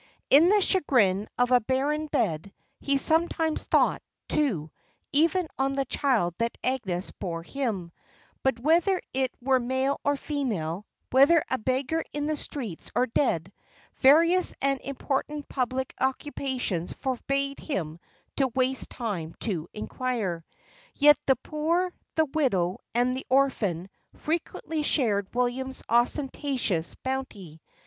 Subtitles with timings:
[0.31, 4.71] In the chagrin of a barren bed, he sometimes thought, too,
[5.13, 7.91] even on the child that Agnes bore him;
[8.41, 13.53] but whether it were male or female, whether a beggar in the streets, or dead
[13.97, 17.99] various and important public occupations forbade him
[18.37, 20.43] to waste time to inquire.
[20.95, 27.61] Yet the poor, the widow, and the orphan, frequently shared William's ostentatious bounty.